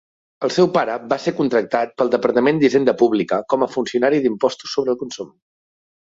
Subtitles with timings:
[0.45, 4.91] El seu pare va ser contractat pel departament d"Hisenda Pública com a funcionari d"impost sobre
[4.95, 5.29] el consum.